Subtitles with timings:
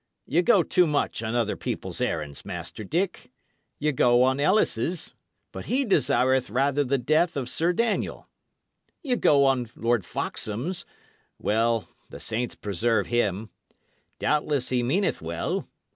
[0.25, 3.31] Ye go too much on other people's errands, Master Dick.
[3.77, 5.13] Ye go on Ellis's;
[5.51, 8.27] but he desireth rather the death of Sir Daniel.
[9.03, 10.87] Ye go on Lord Foxham's;
[11.37, 13.51] well the saints preserve him!
[14.17, 15.67] doubtless he meaneth well.